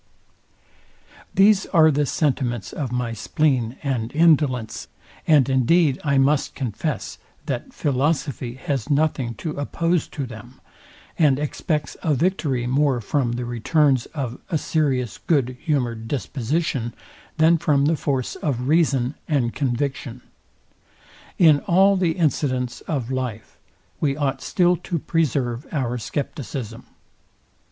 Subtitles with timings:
[1.31, 4.87] These are the sentiments of my spleen and indolence;
[5.27, 10.59] and indeed I must confess, that philosophy has nothing to oppose to them,
[11.19, 16.95] and expects a victory more from the returns of a serious good humoured disposition,
[17.37, 20.23] than from the force of reason and conviction.
[21.37, 23.55] In all the incidents of life
[23.99, 26.85] we ought still to preserve our scepticism.